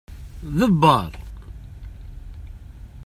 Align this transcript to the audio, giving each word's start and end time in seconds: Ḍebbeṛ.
Ḍebbeṛ. 0.59 1.09